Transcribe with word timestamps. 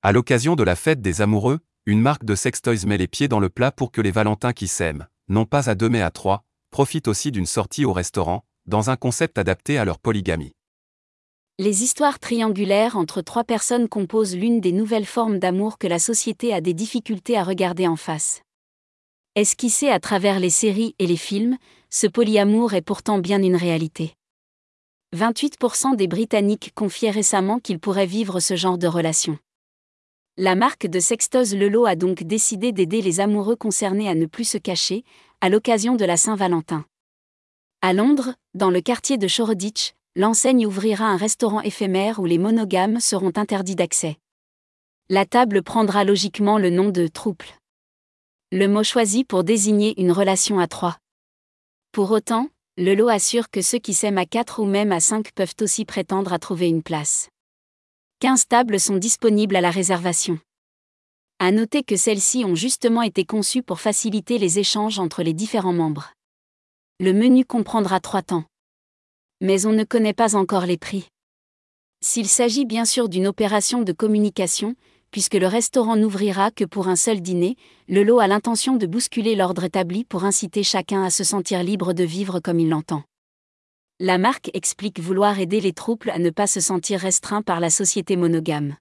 À 0.00 0.12
l'occasion 0.12 0.54
de 0.54 0.62
la 0.62 0.76
fête 0.76 1.02
des 1.02 1.22
amoureux, 1.22 1.58
une 1.84 2.00
marque 2.00 2.24
de 2.24 2.36
sextoys 2.36 2.86
met 2.86 2.98
les 2.98 3.08
pieds 3.08 3.26
dans 3.26 3.40
le 3.40 3.48
plat 3.48 3.72
pour 3.72 3.90
que 3.90 4.00
les 4.00 4.12
Valentins 4.12 4.52
qui 4.52 4.68
s'aiment, 4.68 5.08
non 5.28 5.44
pas 5.44 5.68
à 5.68 5.74
deux 5.74 5.88
mais 5.88 6.02
à 6.02 6.12
trois, 6.12 6.44
profitent 6.70 7.08
aussi 7.08 7.32
d'une 7.32 7.46
sortie 7.46 7.84
au 7.84 7.92
restaurant, 7.92 8.44
dans 8.66 8.90
un 8.90 8.96
concept 8.96 9.38
adapté 9.38 9.76
à 9.76 9.84
leur 9.84 9.98
polygamie. 9.98 10.52
Les 11.58 11.82
histoires 11.82 12.20
triangulaires 12.20 12.96
entre 12.96 13.22
trois 13.22 13.42
personnes 13.42 13.88
composent 13.88 14.36
l'une 14.36 14.60
des 14.60 14.70
nouvelles 14.70 15.04
formes 15.04 15.40
d'amour 15.40 15.78
que 15.78 15.88
la 15.88 15.98
société 15.98 16.54
a 16.54 16.60
des 16.60 16.74
difficultés 16.74 17.36
à 17.36 17.42
regarder 17.42 17.88
en 17.88 17.96
face. 17.96 18.42
Esquissé 19.34 19.88
à 19.88 19.98
travers 19.98 20.38
les 20.38 20.50
séries 20.50 20.94
et 21.00 21.08
les 21.08 21.16
films, 21.16 21.56
ce 21.90 22.06
polyamour 22.06 22.74
est 22.74 22.82
pourtant 22.82 23.18
bien 23.18 23.42
une 23.42 23.56
réalité. 23.56 24.14
28% 25.16 25.96
des 25.96 26.06
Britanniques 26.06 26.70
confiaient 26.76 27.10
récemment 27.10 27.58
qu'ils 27.58 27.80
pourraient 27.80 28.06
vivre 28.06 28.38
ce 28.38 28.54
genre 28.54 28.78
de 28.78 28.86
relation. 28.86 29.38
La 30.40 30.54
marque 30.54 30.86
de 30.86 31.00
sextoys 31.00 31.56
Lelo 31.56 31.84
a 31.84 31.96
donc 31.96 32.22
décidé 32.22 32.70
d'aider 32.70 33.02
les 33.02 33.18
amoureux 33.18 33.56
concernés 33.56 34.08
à 34.08 34.14
ne 34.14 34.26
plus 34.26 34.44
se 34.44 34.56
cacher, 34.56 35.02
à 35.40 35.48
l'occasion 35.48 35.96
de 35.96 36.04
la 36.04 36.16
Saint-Valentin. 36.16 36.84
À 37.82 37.92
Londres, 37.92 38.36
dans 38.54 38.70
le 38.70 38.80
quartier 38.80 39.18
de 39.18 39.26
Shoreditch, 39.26 39.94
l'enseigne 40.14 40.64
ouvrira 40.64 41.06
un 41.06 41.16
restaurant 41.16 41.60
éphémère 41.62 42.20
où 42.20 42.24
les 42.24 42.38
monogames 42.38 43.00
seront 43.00 43.32
interdits 43.34 43.74
d'accès. 43.74 44.16
La 45.08 45.26
table 45.26 45.64
prendra 45.64 46.04
logiquement 46.04 46.58
le 46.58 46.70
nom 46.70 46.90
de 46.90 47.08
trouble. 47.08 47.46
Le 48.52 48.68
mot 48.68 48.84
choisi 48.84 49.24
pour 49.24 49.42
désigner 49.42 50.00
une 50.00 50.12
relation 50.12 50.60
à 50.60 50.68
trois. 50.68 50.98
Pour 51.90 52.12
autant, 52.12 52.48
le 52.76 52.94
lot 52.94 53.08
assure 53.08 53.50
que 53.50 53.60
ceux 53.60 53.78
qui 53.78 53.92
s'aiment 53.92 54.18
à 54.18 54.24
quatre 54.24 54.62
ou 54.62 54.66
même 54.66 54.92
à 54.92 55.00
cinq 55.00 55.32
peuvent 55.32 55.56
aussi 55.60 55.84
prétendre 55.84 56.32
à 56.32 56.38
trouver 56.38 56.68
une 56.68 56.84
place. 56.84 57.28
15 58.20 58.48
tables 58.48 58.80
sont 58.80 58.96
disponibles 58.96 59.54
à 59.54 59.60
la 59.60 59.70
réservation. 59.70 60.40
À 61.38 61.52
noter 61.52 61.84
que 61.84 61.94
celles-ci 61.94 62.44
ont 62.44 62.56
justement 62.56 63.02
été 63.02 63.24
conçues 63.24 63.62
pour 63.62 63.78
faciliter 63.78 64.38
les 64.38 64.58
échanges 64.58 64.98
entre 64.98 65.22
les 65.22 65.32
différents 65.32 65.72
membres. 65.72 66.10
Le 66.98 67.12
menu 67.12 67.44
comprendra 67.44 68.00
trois 68.00 68.22
temps. 68.22 68.42
Mais 69.40 69.66
on 69.66 69.72
ne 69.72 69.84
connaît 69.84 70.14
pas 70.14 70.34
encore 70.34 70.66
les 70.66 70.78
prix. 70.78 71.06
S'il 72.00 72.26
s'agit 72.26 72.64
bien 72.64 72.84
sûr 72.84 73.08
d'une 73.08 73.28
opération 73.28 73.82
de 73.82 73.92
communication, 73.92 74.74
puisque 75.12 75.34
le 75.34 75.46
restaurant 75.46 75.94
n'ouvrira 75.94 76.50
que 76.50 76.64
pour 76.64 76.88
un 76.88 76.96
seul 76.96 77.20
dîner, 77.20 77.54
le 77.86 78.02
lot 78.02 78.18
a 78.18 78.26
l'intention 78.26 78.74
de 78.74 78.86
bousculer 78.86 79.36
l'ordre 79.36 79.62
établi 79.62 80.04
pour 80.04 80.24
inciter 80.24 80.64
chacun 80.64 81.04
à 81.04 81.10
se 81.10 81.22
sentir 81.22 81.62
libre 81.62 81.92
de 81.92 82.02
vivre 82.02 82.40
comme 82.40 82.58
il 82.58 82.68
l'entend. 82.68 83.04
La 84.00 84.16
marque 84.16 84.48
explique 84.54 85.00
vouloir 85.00 85.40
aider 85.40 85.60
les 85.60 85.72
trouples 85.72 86.10
à 86.10 86.20
ne 86.20 86.30
pas 86.30 86.46
se 86.46 86.60
sentir 86.60 87.00
restreints 87.00 87.42
par 87.42 87.58
la 87.58 87.68
société 87.68 88.14
monogame. 88.14 88.76